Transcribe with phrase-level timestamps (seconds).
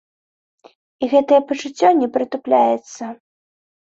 [1.03, 3.03] І гэтае пачуццё не прытупляецца.